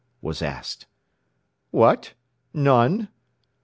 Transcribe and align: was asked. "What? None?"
was 0.19 0.41
asked. 0.41 0.87
"What? 1.69 2.15
None?" 2.55 3.09